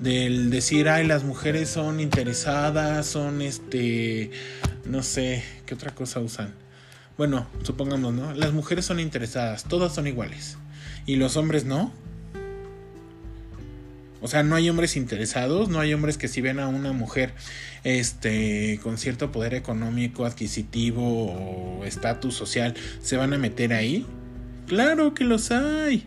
Del 0.00 0.50
decir, 0.50 0.90
ay, 0.90 1.06
las 1.06 1.24
mujeres 1.24 1.70
son 1.70 2.00
interesadas, 2.00 3.06
son 3.06 3.40
este, 3.40 4.30
no 4.84 5.02
sé, 5.02 5.42
¿qué 5.64 5.72
otra 5.72 5.94
cosa 5.94 6.20
usan? 6.20 6.65
Bueno, 7.16 7.46
supongamos, 7.62 8.12
¿no? 8.12 8.34
Las 8.34 8.52
mujeres 8.52 8.84
son 8.84 9.00
interesadas, 9.00 9.64
todas 9.64 9.94
son 9.94 10.06
iguales. 10.06 10.58
¿Y 11.06 11.16
los 11.16 11.36
hombres 11.36 11.64
no? 11.64 11.90
O 14.20 14.28
sea, 14.28 14.42
no 14.42 14.54
hay 14.54 14.68
hombres 14.68 14.96
interesados, 14.96 15.68
no 15.68 15.80
hay 15.80 15.94
hombres 15.94 16.18
que 16.18 16.28
si 16.28 16.40
ven 16.40 16.58
a 16.58 16.68
una 16.68 16.92
mujer 16.92 17.32
este 17.84 18.80
con 18.82 18.98
cierto 18.98 19.30
poder 19.32 19.54
económico, 19.54 20.26
adquisitivo 20.26 21.80
o 21.80 21.84
estatus 21.84 22.34
social, 22.34 22.74
se 23.00 23.16
van 23.16 23.32
a 23.32 23.38
meter 23.38 23.72
ahí. 23.72 24.04
Claro 24.66 25.14
que 25.14 25.24
los 25.24 25.50
hay. 25.52 26.06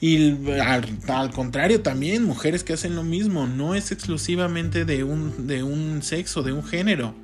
Y 0.00 0.50
al, 0.60 0.84
al, 1.08 1.30
contrario 1.30 1.80
también, 1.80 2.24
mujeres 2.24 2.64
que 2.64 2.74
hacen 2.74 2.96
lo 2.96 3.04
mismo, 3.04 3.46
no 3.46 3.74
es 3.74 3.92
exclusivamente 3.92 4.84
de 4.84 5.04
un, 5.04 5.46
de 5.46 5.62
un 5.62 6.02
sexo, 6.02 6.42
de 6.42 6.52
un 6.52 6.64
género 6.64 7.14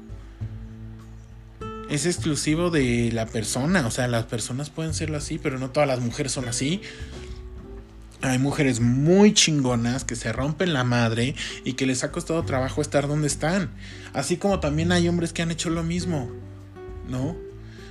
es 1.91 2.07
exclusivo 2.07 2.71
de 2.71 3.11
la 3.13 3.27
persona. 3.27 3.87
O 3.87 3.91
sea, 3.91 4.09
las 4.09 4.25
personas 4.25 4.71
pueden 4.71 4.95
serlo 4.95 5.19
así, 5.19 5.39
pero 5.39 5.59
no 5.59 5.71
todas 5.71 5.89
las 5.89 6.01
mujeres 6.01 6.33
son 6.33 6.49
así. 6.49 6.81
Hay 8.23 8.39
mujeres 8.39 8.81
muy 8.81 9.33
chingonas 9.35 10.05
que 10.05 10.15
se 10.15 10.33
rompen 10.33 10.73
la 10.73 10.85
madre 10.85 11.35
y 11.65 11.73
que 11.73 11.87
les 11.87 12.05
ha 12.05 12.13
costado 12.13 12.45
trabajo 12.45 12.81
estar 12.81 13.09
donde 13.09 13.27
están. 13.27 13.71
Así 14.13 14.37
como 14.37 14.61
también 14.61 14.93
hay 14.93 15.09
hombres 15.09 15.33
que 15.33 15.43
han 15.43 15.51
hecho 15.51 15.71
lo 15.71 15.83
mismo. 15.83 16.31
¿No? 17.09 17.37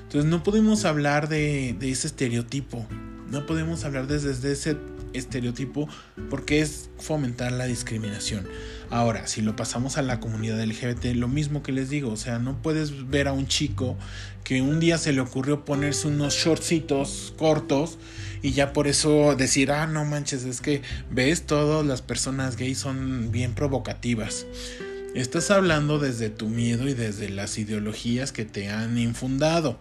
Entonces 0.03 0.29
no 0.29 0.43
podemos 0.43 0.85
hablar 0.85 1.29
de, 1.29 1.75
ese 1.81 2.07
estereotipo. 2.07 2.87
No 3.29 3.45
podemos 3.45 3.83
hablar 3.83 4.07
desde 4.07 4.51
ese 4.51 4.77
estereotipo 5.19 5.87
porque 6.29 6.61
es 6.61 6.89
fomentar 6.97 7.51
la 7.51 7.65
discriminación. 7.65 8.47
Ahora, 8.89 9.27
si 9.27 9.41
lo 9.41 9.55
pasamos 9.55 9.97
a 9.97 10.01
la 10.01 10.19
comunidad 10.19 10.63
LGBT, 10.63 11.15
lo 11.15 11.27
mismo 11.27 11.61
que 11.61 11.71
les 11.71 11.89
digo, 11.89 12.11
o 12.11 12.17
sea, 12.17 12.39
no 12.39 12.61
puedes 12.61 13.09
ver 13.09 13.27
a 13.27 13.33
un 13.33 13.47
chico 13.47 13.97
que 14.43 14.61
un 14.61 14.79
día 14.79 14.97
se 14.97 15.13
le 15.13 15.21
ocurrió 15.21 15.63
ponerse 15.63 16.07
unos 16.07 16.33
shortcitos 16.33 17.33
cortos 17.37 17.99
y 18.41 18.53
ya 18.53 18.73
por 18.73 18.87
eso 18.87 19.35
decir, 19.35 19.71
ah, 19.71 19.85
no 19.85 20.05
manches, 20.05 20.43
es 20.43 20.61
que 20.61 20.81
ves, 21.11 21.45
todas 21.45 21.85
las 21.85 22.01
personas 22.01 22.55
gays 22.55 22.79
son 22.79 23.31
bien 23.31 23.53
provocativas. 23.53 24.47
Estás 25.15 25.51
hablando 25.51 25.99
desde 25.99 26.29
tu 26.29 26.49
miedo 26.49 26.87
y 26.87 26.93
desde 26.93 27.29
las 27.29 27.57
ideologías 27.57 28.31
que 28.31 28.45
te 28.45 28.69
han 28.69 28.97
infundado. 28.97 29.79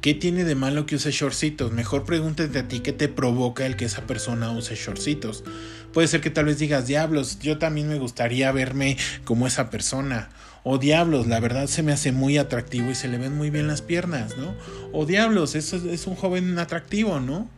¿Qué 0.00 0.14
tiene 0.14 0.44
de 0.44 0.54
malo 0.54 0.86
que 0.86 0.96
use 0.96 1.10
shortcitos? 1.10 1.72
Mejor 1.72 2.04
pregúntate 2.04 2.58
a 2.58 2.66
ti 2.66 2.80
qué 2.80 2.92
te 2.92 3.08
provoca 3.08 3.66
el 3.66 3.76
que 3.76 3.84
esa 3.84 4.06
persona 4.06 4.50
use 4.50 4.74
shortcitos. 4.74 5.44
Puede 5.92 6.08
ser 6.08 6.22
que 6.22 6.30
tal 6.30 6.46
vez 6.46 6.58
digas, 6.58 6.86
diablos, 6.86 7.38
yo 7.40 7.58
también 7.58 7.86
me 7.86 7.98
gustaría 7.98 8.50
verme 8.50 8.96
como 9.24 9.46
esa 9.46 9.68
persona. 9.68 10.30
O 10.64 10.78
diablos, 10.78 11.26
la 11.26 11.38
verdad 11.38 11.66
se 11.66 11.82
me 11.82 11.92
hace 11.92 12.12
muy 12.12 12.38
atractivo 12.38 12.90
y 12.90 12.94
se 12.94 13.08
le 13.08 13.18
ven 13.18 13.36
muy 13.36 13.50
bien 13.50 13.66
las 13.66 13.82
piernas, 13.82 14.38
¿no? 14.38 14.54
O 14.92 15.04
diablos, 15.04 15.54
eso 15.54 15.76
es 15.90 16.06
un 16.06 16.16
joven 16.16 16.58
atractivo, 16.58 17.20
¿no? 17.20 17.50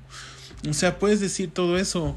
O 0.68 0.72
sea, 0.72 0.98
puedes 0.98 1.20
decir 1.20 1.50
todo 1.52 1.78
eso. 1.78 2.16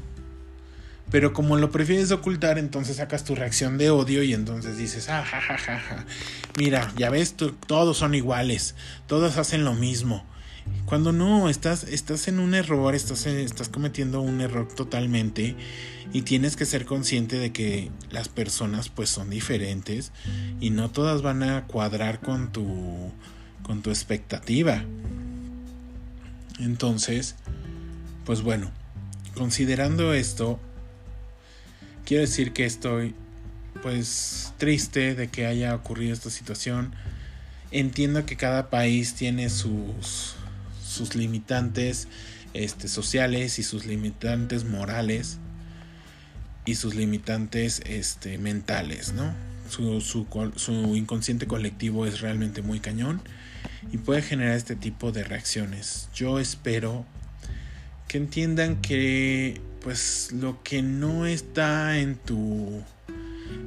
Pero 1.10 1.32
como 1.32 1.56
lo 1.56 1.70
prefieres 1.70 2.10
ocultar, 2.10 2.58
entonces 2.58 2.96
sacas 2.96 3.24
tu 3.24 3.34
reacción 3.34 3.78
de 3.78 3.90
odio 3.90 4.22
y 4.22 4.34
entonces 4.34 4.76
dices, 4.76 5.08
ah, 5.08 5.24
ja, 5.24 5.40
ja, 5.40 5.56
ja, 5.56 5.78
ja. 5.78 6.04
Mira, 6.58 6.92
ya 6.96 7.10
ves, 7.10 7.34
todos 7.66 7.96
son 7.96 8.14
iguales, 8.14 8.74
todos 9.06 9.36
hacen 9.38 9.64
lo 9.64 9.74
mismo. 9.74 10.24
Cuando 10.84 11.12
no, 11.12 11.48
estás, 11.48 11.84
estás 11.84 12.26
en 12.26 12.40
un 12.40 12.54
error, 12.54 12.94
estás, 12.94 13.26
estás 13.26 13.68
cometiendo 13.68 14.20
un 14.20 14.40
error 14.40 14.66
totalmente 14.68 15.56
y 16.12 16.22
tienes 16.22 16.56
que 16.56 16.64
ser 16.64 16.86
consciente 16.86 17.38
de 17.38 17.52
que 17.52 17.90
las 18.10 18.28
personas 18.28 18.88
pues 18.88 19.08
son 19.08 19.30
diferentes 19.30 20.12
y 20.60 20.70
no 20.70 20.90
todas 20.90 21.22
van 21.22 21.42
a 21.42 21.66
cuadrar 21.66 22.20
con 22.20 22.52
tu 22.52 23.12
con 23.62 23.82
tu 23.82 23.90
expectativa. 23.90 24.84
Entonces, 26.60 27.34
pues 28.24 28.42
bueno, 28.42 28.70
considerando 29.34 30.14
esto, 30.14 30.60
quiero 32.06 32.22
decir 32.22 32.52
que 32.52 32.64
estoy 32.64 33.14
pues 33.82 34.54
triste 34.56 35.14
de 35.14 35.28
que 35.28 35.44
haya 35.44 35.74
ocurrido 35.74 36.14
esta 36.14 36.30
situación. 36.30 36.94
Entiendo 37.72 38.24
que 38.24 38.36
cada 38.36 38.70
país 38.70 39.14
tiene 39.14 39.50
sus 39.50 40.36
sus 40.82 41.14
limitantes 41.14 42.08
este, 42.54 42.88
sociales 42.88 43.58
y 43.58 43.62
sus 43.62 43.84
limitantes 43.84 44.64
morales 44.64 45.38
y 46.64 46.76
sus 46.76 46.94
limitantes 46.94 47.82
este, 47.84 48.38
mentales, 48.38 49.12
¿no? 49.12 49.34
Su, 49.68 50.00
su, 50.00 50.26
su, 50.54 50.96
inconsciente 50.96 51.46
colectivo 51.46 52.06
es 52.06 52.20
realmente 52.20 52.62
muy 52.62 52.78
cañón 52.78 53.20
y 53.92 53.98
puede 53.98 54.22
generar 54.22 54.56
este 54.56 54.76
tipo 54.76 55.10
de 55.10 55.24
reacciones. 55.24 56.08
Yo 56.14 56.38
espero 56.38 57.04
que 58.06 58.18
entiendan 58.18 58.80
que 58.80 59.60
pues 59.86 60.30
lo 60.32 60.64
que 60.64 60.82
no 60.82 61.26
está 61.26 62.00
en 62.00 62.16
tu 62.16 62.82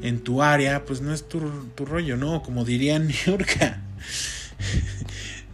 en 0.01 0.19
tu 0.19 0.43
área 0.43 0.83
pues 0.83 0.99
no 0.99 1.13
es 1.13 1.29
tu, 1.29 1.39
tu 1.75 1.85
rollo, 1.85 2.17
¿no? 2.17 2.43
Como 2.43 2.65
diría 2.65 2.99
Niurka. 2.99 3.79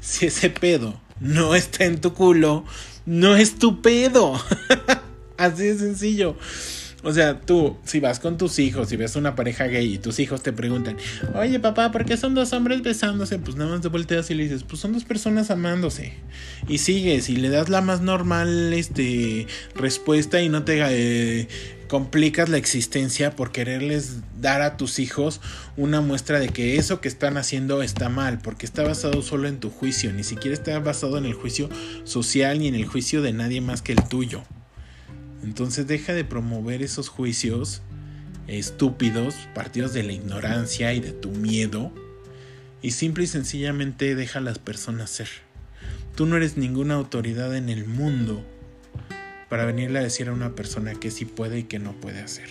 si 0.02 0.26
ese 0.26 0.50
pedo 0.50 1.00
no 1.20 1.54
está 1.54 1.86
en 1.86 2.02
tu 2.02 2.16
culo, 2.16 2.66
no 3.06 3.36
es 3.36 3.60
tu 3.60 3.84
pedo. 3.84 4.42
Así 5.38 5.66
de 5.66 5.78
sencillo. 5.78 6.36
O 7.06 7.14
sea, 7.14 7.40
tú, 7.40 7.78
si 7.84 8.00
vas 8.00 8.20
con 8.20 8.36
tus 8.36 8.58
hijos 8.58 8.92
y 8.92 8.98
ves 8.98 9.16
una 9.16 9.36
pareja 9.36 9.66
gay 9.66 9.94
y 9.94 9.98
tus 10.00 10.20
hijos 10.20 10.42
te 10.42 10.52
preguntan, 10.52 10.98
oye 11.36 11.60
papá, 11.60 11.92
¿por 11.92 12.04
qué 12.04 12.18
son 12.18 12.34
dos 12.34 12.52
hombres 12.52 12.82
besándose? 12.82 13.38
Pues 13.38 13.56
nada 13.56 13.70
más 13.70 13.82
te 13.82 13.90
volteas 13.90 14.32
y 14.32 14.34
le 14.34 14.42
dices, 14.42 14.64
pues 14.64 14.82
son 14.82 14.94
dos 14.94 15.04
personas 15.04 15.52
amándose. 15.52 16.14
Y 16.68 16.80
sigues 16.80 17.30
y 17.30 17.36
le 17.36 17.50
das 17.50 17.70
la 17.70 17.82
más 17.82 18.02
normal 18.02 18.74
este, 18.74 19.46
respuesta 19.76 20.42
y 20.42 20.50
no 20.50 20.64
te 20.64 20.80
eh, 20.82 21.48
complicas 21.88 22.50
la 22.50 22.58
existencia 22.58 23.36
por 23.36 23.52
quererles 23.52 24.22
dar 24.42 24.64
a 24.64 24.76
tus 24.76 24.98
hijos 24.98 25.42
una 25.78 26.02
muestra 26.02 26.40
de 26.40 26.50
que 26.50 26.78
eso 26.78 27.02
que 27.02 27.08
están 27.08 27.38
haciendo 27.38 27.84
está 27.84 28.10
mal, 28.10 28.40
porque 28.40 28.66
está 28.66 28.82
basado 28.82 29.22
solo 29.22 29.48
en 29.48 29.60
tu 29.60 29.70
juicio, 29.70 30.12
ni 30.12 30.24
siquiera 30.24 30.56
está 30.56 30.80
basado 30.80 31.20
en 31.20 31.26
el 31.26 31.36
juicio 31.36 31.70
social 32.04 32.58
ni 32.58 32.68
en 32.68 32.74
el 32.74 32.86
juicio 32.86 33.22
de 33.22 33.32
nadie 33.32 33.62
más 33.62 33.84
que 33.84 33.92
el 33.92 34.04
tuyo. 34.06 34.42
Entonces 35.46 35.86
deja 35.86 36.14
de 36.14 36.26
promover 36.26 36.82
esos 36.82 37.08
juicios 37.08 37.84
estúpidos, 38.48 39.36
partidos 39.54 39.94
de 39.94 40.02
la 40.02 40.12
ignorancia 40.12 40.92
y 40.94 41.00
de 41.00 41.12
tu 41.12 41.30
miedo, 41.30 41.92
y 42.82 42.92
simple 42.92 43.26
y 43.26 43.28
sencillamente 43.28 44.16
deja 44.16 44.40
a 44.40 44.42
las 44.42 44.58
personas 44.58 45.12
ser. 45.12 45.30
Tú 46.16 46.26
no 46.26 46.36
eres 46.36 46.58
ninguna 46.58 46.96
autoridad 46.96 47.56
en 47.56 47.70
el 47.70 47.86
mundo 47.86 48.44
para 49.48 49.66
venirle 49.66 50.00
a 50.00 50.04
decir 50.04 50.30
a 50.30 50.34
una 50.34 50.56
persona 50.56 50.96
que 50.96 51.12
sí 51.12 51.26
puede 51.26 51.60
y 51.60 51.64
que 51.64 51.78
no 51.78 51.94
puede 51.94 52.22
hacer. 52.22 52.50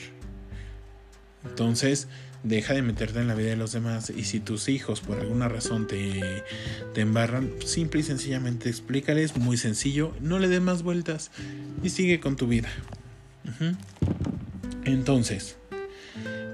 Entonces, 1.45 2.07
deja 2.45 2.75
de 2.75 2.83
meterte 2.83 3.19
en 3.19 3.27
la 3.27 3.35
vida 3.35 3.51
de 3.51 3.57
los 3.57 3.73
demás 3.73 4.13
y 4.15 4.25
si 4.25 4.39
tus 4.39 4.69
hijos 4.69 5.01
por 5.01 5.19
alguna 5.19 5.49
razón 5.49 5.87
te, 5.87 6.45
te 6.93 7.01
embarran, 7.01 7.51
simple 7.65 8.01
y 8.01 8.05
sencillamente 8.05 8.69
explícales, 8.69 9.37
muy 9.37 9.57
sencillo, 9.57 10.13
no 10.21 10.39
le 10.39 10.49
des 10.49 10.61
más 10.61 10.83
vueltas 10.83 11.31
y 11.83 11.91
sigue 11.91 12.21
con 12.21 12.37
tu 12.37 12.47
vida. 12.47 12.69
Entonces, 14.85 15.57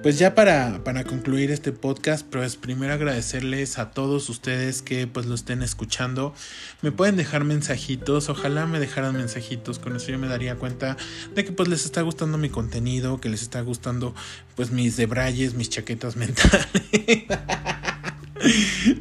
pues 0.02 0.18
ya 0.18 0.34
para, 0.34 0.82
para, 0.82 1.04
concluir 1.04 1.50
este 1.50 1.72
podcast, 1.72 2.26
pues 2.26 2.56
primero 2.56 2.92
agradecerles 2.94 3.78
a 3.78 3.90
todos 3.90 4.28
ustedes 4.30 4.80
que 4.80 5.06
pues 5.06 5.26
lo 5.26 5.34
estén 5.34 5.62
escuchando. 5.62 6.34
Me 6.80 6.90
pueden 6.90 7.16
dejar 7.16 7.44
mensajitos, 7.44 8.30
ojalá 8.30 8.66
me 8.66 8.80
dejaran 8.80 9.16
mensajitos, 9.16 9.78
con 9.78 9.96
eso 9.96 10.10
yo 10.10 10.18
me 10.18 10.28
daría 10.28 10.56
cuenta 10.56 10.96
de 11.34 11.44
que 11.44 11.52
pues 11.52 11.68
les 11.68 11.84
está 11.84 12.00
gustando 12.00 12.38
mi 12.38 12.48
contenido, 12.48 13.20
que 13.20 13.28
les 13.28 13.42
está 13.42 13.60
gustando 13.60 14.14
pues 14.56 14.70
mis 14.70 14.96
debrayes, 14.96 15.54
mis 15.54 15.68
chaquetas 15.68 16.16
mentales. 16.18 16.64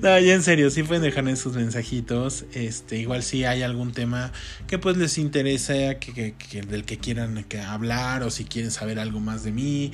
no, 0.02 0.20
ya 0.20 0.34
en 0.34 0.44
serio, 0.44 0.70
sí 0.70 0.84
pueden 0.84 1.04
dejar 1.04 1.38
sus 1.38 1.56
mensajitos. 1.56 2.46
Este, 2.54 2.98
igual 2.98 3.24
si 3.24 3.46
hay 3.46 3.64
algún 3.64 3.92
tema 3.94 4.32
que 4.68 4.78
pues 4.78 4.98
les 4.98 5.18
interesa, 5.18 5.96
que, 6.00 6.36
del 6.68 6.84
que 6.84 6.98
quieran 6.98 7.46
hablar, 7.68 8.24
o 8.24 8.32
si 8.32 8.46
quieren 8.46 8.72
saber 8.72 9.00
algo 9.00 9.20
más 9.20 9.44
de 9.44 9.52
mí, 9.52 9.92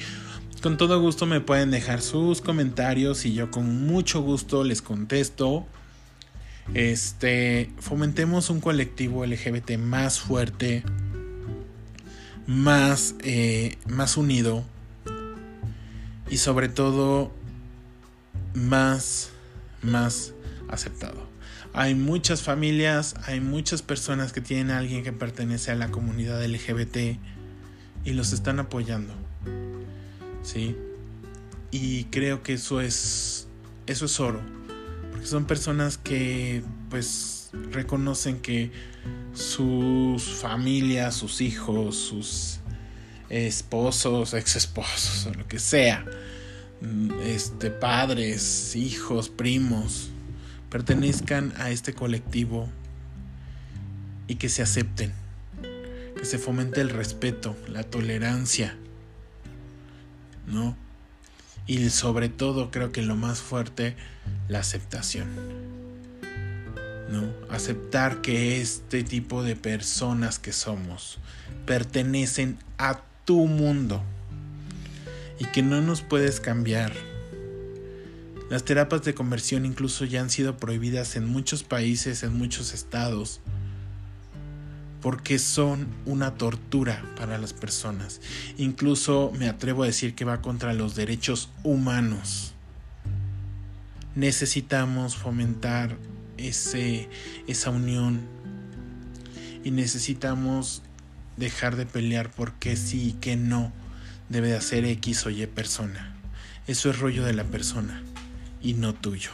con 0.62 0.78
todo 0.78 1.00
gusto 1.00 1.26
me 1.26 1.42
pueden 1.42 1.72
dejar 1.72 2.02
sus 2.02 2.42
comentarios 2.42 3.26
y 3.26 3.34
yo 3.34 3.52
con 3.52 3.86
mucho 3.86 4.22
gusto 4.22 4.64
les 4.64 4.82
contesto. 4.82 5.66
Este, 6.74 7.72
fomentemos 7.80 8.50
un 8.50 8.60
colectivo 8.60 9.26
LGBT 9.26 9.78
más 9.78 10.20
fuerte, 10.20 10.84
más, 12.48 13.16
eh, 13.20 13.78
más 13.88 14.18
unido 14.18 14.64
y 16.30 16.38
sobre 16.38 16.70
todo 16.70 17.32
más, 18.56 19.30
más 19.82 20.34
aceptado. 20.70 21.30
Hay 21.74 21.94
muchas 21.94 22.42
familias, 22.42 23.16
hay 23.26 23.42
muchas 23.42 23.82
personas 23.82 24.32
que 24.32 24.42
tienen 24.42 24.72
a 24.72 24.78
alguien 24.78 25.04
que 25.04 25.12
pertenece 25.12 25.72
a 25.72 25.76
la 25.76 25.92
comunidad 25.92 26.44
LGBT 26.44 27.20
y 28.06 28.14
los 28.14 28.32
están 28.32 28.60
apoyando. 28.60 29.25
¿Sí? 30.46 30.78
Y 31.72 32.06
creo 32.06 32.44
que 32.44 32.54
eso 32.54 32.80
es, 32.80 33.48
eso 33.88 34.06
es 34.06 34.20
oro, 34.20 34.42
porque 35.12 35.26
son 35.26 35.46
personas 35.46 35.98
que 35.98 36.64
pues 36.90 37.50
reconocen 37.72 38.40
que 38.40 38.72
sus 39.34 40.24
familias, 40.24 41.16
sus 41.16 41.42
hijos, 41.42 41.98
sus 41.98 42.60
esposos, 43.30 44.34
ex 44.34 44.56
esposos 44.56 45.26
o 45.26 45.34
lo 45.34 45.48
que 45.48 45.60
sea, 45.60 46.06
este 47.24 47.72
padres, 47.72 48.76
hijos, 48.76 49.30
primos, 49.30 50.10
pertenezcan 50.70 51.54
a 51.58 51.72
este 51.72 51.94
colectivo 51.94 52.70
y 54.28 54.36
que 54.36 54.50
se 54.50 54.62
acepten, 54.62 55.12
que 56.18 56.26
se 56.26 56.38
fomente 56.38 56.82
el 56.82 56.90
respeto, 56.90 57.56
la 57.68 57.84
tolerancia, 57.84 58.78
¿no? 60.48 60.76
Y 61.68 61.90
sobre 61.90 62.30
todo 62.30 62.72
creo 62.72 62.92
que 62.92 63.02
lo 63.02 63.16
más 63.16 63.40
fuerte, 63.40 63.96
la 64.48 64.60
aceptación. 64.60 65.28
¿No? 67.10 67.32
Aceptar 67.50 68.22
que 68.22 68.62
este 68.62 69.04
tipo 69.04 69.44
de 69.44 69.56
personas 69.56 70.40
que 70.40 70.52
somos 70.54 71.20
pertenecen 71.66 72.58
a 72.78 73.02
tu 73.26 73.46
mundo 73.48 74.04
y 75.40 75.46
que 75.46 75.62
no 75.62 75.82
nos 75.82 76.02
puedes 76.02 76.40
cambiar. 76.40 76.94
Las 78.50 78.64
terapias 78.64 79.04
de 79.04 79.16
conversión 79.16 79.66
incluso 79.66 80.06
ya 80.06 80.22
han 80.22 80.30
sido 80.30 80.58
prohibidas 80.58 81.16
en 81.16 81.26
muchos 81.28 81.64
países, 81.64 82.22
en 82.24 82.38
muchos 82.38 82.74
estados 82.74 83.42
porque 85.06 85.38
son 85.38 85.86
una 86.08 86.34
tortura 86.34 87.06
para 87.16 87.38
las 87.38 87.54
personas. 87.54 88.22
Incluso 88.58 89.32
me 89.38 89.48
atrevo 89.48 89.84
a 89.84 89.86
decir 89.86 90.16
que 90.16 90.26
va 90.26 90.42
contra 90.42 90.74
los 90.74 90.96
derechos 90.96 91.52
humanos. 91.62 92.56
Necesitamos 94.16 95.16
fomentar 95.16 95.96
ese, 96.38 97.08
esa 97.46 97.70
unión 97.70 98.22
y 99.64 99.70
necesitamos 99.70 100.82
dejar 101.38 101.76
de 101.76 101.86
pelear 101.86 102.32
porque 102.32 102.76
sí 102.76 103.10
y 103.10 103.12
que 103.12 103.36
no 103.36 103.72
debe 104.30 104.48
de 104.48 104.58
hacer 104.58 104.86
X 104.86 105.28
o 105.28 105.30
Y 105.30 105.46
persona. 105.46 106.16
Eso 106.66 106.90
es 106.90 106.98
rollo 106.98 107.24
de 107.24 107.34
la 107.34 107.44
persona 107.44 108.02
y 108.60 108.74
no 108.74 108.96
tuyo. 108.96 109.30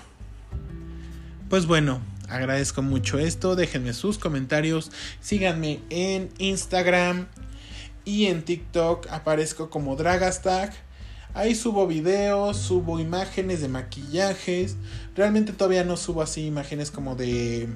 Pues 1.49 1.65
bueno, 1.65 2.01
agradezco 2.31 2.81
mucho 2.81 3.19
esto. 3.19 3.55
Déjenme 3.55 3.93
sus 3.93 4.17
comentarios. 4.17 4.91
Síganme 5.19 5.79
en 5.89 6.29
Instagram 6.37 7.27
y 8.05 8.25
en 8.25 8.43
TikTok. 8.43 9.07
Aparezco 9.11 9.69
como 9.69 9.95
Dragastag. 9.95 10.73
Ahí 11.33 11.55
subo 11.55 11.87
videos, 11.87 12.57
subo 12.57 12.99
imágenes 12.99 13.61
de 13.61 13.67
maquillajes. 13.67 14.75
Realmente 15.15 15.53
todavía 15.53 15.83
no 15.83 15.95
subo 15.97 16.21
así 16.21 16.45
imágenes 16.45 16.91
como 16.91 17.15
de 17.15 17.69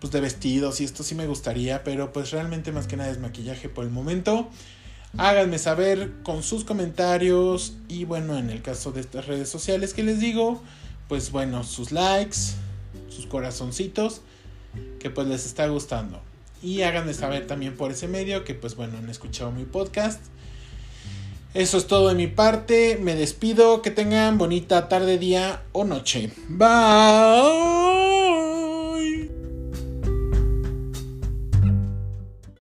pues 0.00 0.12
de 0.12 0.20
vestidos 0.20 0.82
y 0.82 0.84
esto 0.84 1.02
sí 1.02 1.14
me 1.14 1.26
gustaría, 1.26 1.82
pero 1.82 2.12
pues 2.12 2.30
realmente 2.30 2.72
más 2.72 2.86
que 2.86 2.96
nada 2.96 3.10
es 3.10 3.18
maquillaje 3.18 3.70
por 3.70 3.84
el 3.84 3.90
momento. 3.90 4.50
Háganme 5.16 5.58
saber 5.58 6.12
con 6.22 6.42
sus 6.42 6.64
comentarios 6.64 7.74
y 7.88 8.04
bueno, 8.04 8.36
en 8.36 8.50
el 8.50 8.60
caso 8.60 8.92
de 8.92 9.00
estas 9.00 9.26
redes 9.26 9.48
sociales 9.48 9.94
que 9.94 10.02
les 10.02 10.20
digo, 10.20 10.60
pues 11.08 11.30
bueno, 11.30 11.64
sus 11.64 11.92
likes, 11.92 12.36
sus 13.14 13.26
corazoncitos, 13.26 14.20
que 14.98 15.10
pues 15.10 15.26
les 15.26 15.46
está 15.46 15.66
gustando. 15.68 16.20
Y 16.62 16.82
háganme 16.82 17.14
saber 17.14 17.46
también 17.46 17.76
por 17.76 17.90
ese 17.90 18.08
medio 18.08 18.44
que 18.44 18.54
pues 18.54 18.74
bueno, 18.74 18.98
han 18.98 19.08
escuchado 19.08 19.52
mi 19.52 19.64
podcast. 19.64 20.20
Eso 21.54 21.78
es 21.78 21.86
todo 21.86 22.08
de 22.08 22.16
mi 22.16 22.26
parte. 22.26 22.98
Me 23.00 23.14
despido. 23.14 23.80
Que 23.80 23.92
tengan 23.92 24.38
bonita 24.38 24.88
tarde, 24.88 25.18
día 25.18 25.62
o 25.72 25.84
noche. 25.84 26.32
Bye. 26.48 28.53